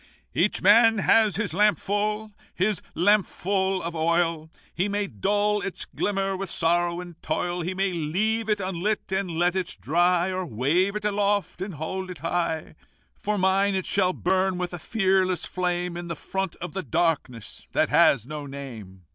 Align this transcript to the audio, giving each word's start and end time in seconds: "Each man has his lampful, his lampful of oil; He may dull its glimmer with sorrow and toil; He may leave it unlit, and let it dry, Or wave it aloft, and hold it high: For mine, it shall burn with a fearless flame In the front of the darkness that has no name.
"Each 0.33 0.63
man 0.63 0.97
has 0.97 1.35
his 1.35 1.53
lampful, 1.53 2.31
his 2.55 2.81
lampful 2.95 3.83
of 3.83 3.95
oil; 3.95 4.49
He 4.73 4.89
may 4.89 5.05
dull 5.05 5.61
its 5.61 5.85
glimmer 5.85 6.35
with 6.35 6.49
sorrow 6.49 6.99
and 7.01 7.21
toil; 7.21 7.61
He 7.61 7.75
may 7.75 7.93
leave 7.93 8.49
it 8.49 8.59
unlit, 8.59 9.11
and 9.11 9.29
let 9.29 9.55
it 9.55 9.77
dry, 9.79 10.29
Or 10.29 10.43
wave 10.43 10.95
it 10.95 11.05
aloft, 11.05 11.61
and 11.61 11.75
hold 11.75 12.09
it 12.09 12.17
high: 12.17 12.73
For 13.15 13.37
mine, 13.37 13.75
it 13.75 13.85
shall 13.85 14.11
burn 14.11 14.57
with 14.57 14.73
a 14.73 14.79
fearless 14.79 15.45
flame 15.45 15.95
In 15.95 16.07
the 16.07 16.15
front 16.15 16.55
of 16.55 16.73
the 16.73 16.81
darkness 16.81 17.67
that 17.71 17.89
has 17.89 18.25
no 18.25 18.47
name. 18.47 19.03